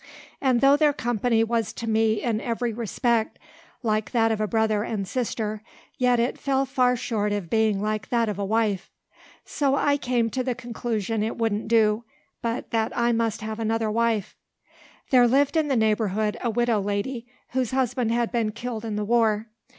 And 0.41 0.61
though 0.61 0.75
their 0.77 0.93
company 0.93 1.43
was 1.43 1.71
to 1.73 1.87
me 1.87 2.23
in 2.23 2.41
every 2.41 2.73
respect 2.73 3.37
like 3.83 4.09
that 4.13 4.31
of 4.31 4.41
a 4.41 4.47
brother 4.47 4.81
and 4.81 5.07
sister, 5.07 5.61
yet 5.99 6.19
it 6.19 6.39
fell 6.39 6.65
far 6.65 6.95
short 6.95 7.31
of 7.31 7.51
being 7.51 7.79
like 7.79 8.09
that 8.09 8.27
of 8.27 8.39
a 8.39 8.43
wife. 8.43 8.89
So 9.45 9.75
I 9.75 9.97
came 9.97 10.31
to 10.31 10.41
the 10.43 10.55
conclusion 10.55 11.21
it 11.21 11.37
wouldn't 11.37 11.67
do, 11.67 12.03
but 12.41 12.71
that 12.71 12.97
I 12.97 13.11
must 13.11 13.41
have 13.41 13.59
another 13.59 13.91
wife. 13.91 14.35
There 15.11 15.27
lived 15.27 15.55
in 15.55 15.67
the 15.67 15.75
neighbourhood, 15.77 16.35
a 16.41 16.49
widow 16.49 16.81
lady 16.81 17.27
whose 17.49 17.69
husband 17.69 18.11
had 18.11 18.31
been 18.31 18.53
killed 18.53 18.83
in 18.83 18.95
the 18.95 19.05
war. 19.05 19.49